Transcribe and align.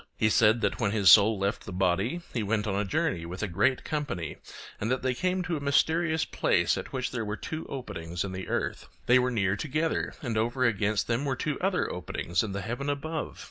He 0.17 0.31
said 0.31 0.61
that 0.61 0.79
when 0.79 0.89
his 0.89 1.11
soul 1.11 1.37
left 1.37 1.65
the 1.67 1.71
body 1.71 2.21
he 2.33 2.41
went 2.41 2.65
on 2.65 2.73
a 2.73 2.83
journey 2.83 3.23
with 3.23 3.43
a 3.43 3.47
great 3.47 3.83
company, 3.83 4.37
and 4.79 4.89
that 4.89 5.03
they 5.03 5.13
came 5.13 5.43
to 5.43 5.57
a 5.57 5.59
mysterious 5.59 6.25
place 6.25 6.75
at 6.75 6.91
which 6.91 7.11
there 7.11 7.23
were 7.23 7.37
two 7.37 7.67
openings 7.67 8.23
in 8.23 8.31
the 8.31 8.47
earth; 8.47 8.87
they 9.05 9.19
were 9.19 9.29
near 9.29 9.55
together, 9.55 10.15
and 10.23 10.39
over 10.39 10.65
against 10.65 11.05
them 11.05 11.23
were 11.23 11.35
two 11.35 11.59
other 11.59 11.87
openings 11.93 12.41
in 12.41 12.51
the 12.51 12.61
heaven 12.61 12.89
above. 12.89 13.39